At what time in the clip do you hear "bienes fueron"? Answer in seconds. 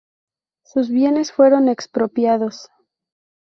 0.89-1.69